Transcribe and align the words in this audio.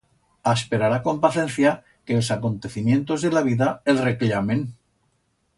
Asperará 0.53 0.97
con 1.07 1.17
pacencia 1.25 1.71
que 2.07 2.17
els 2.21 2.31
acontecimientos 2.37 3.27
de 3.29 3.33
la 3.37 3.47
vida 3.51 3.71
el 3.95 4.03
recllamen. 4.09 4.69